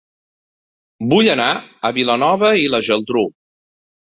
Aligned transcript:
Vull 1.11 1.29
anar 1.33 1.49
a 1.57 1.93
Vilanova 1.99 2.51
i 2.63 2.65
la 2.77 2.81
Geltrú 2.89 3.25